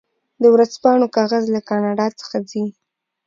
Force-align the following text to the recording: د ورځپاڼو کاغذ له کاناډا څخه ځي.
د 0.41 0.43
ورځپاڼو 0.53 1.07
کاغذ 1.17 1.43
له 1.55 1.61
کاناډا 1.69 2.07
څخه 2.19 2.37
ځي. 2.49 2.63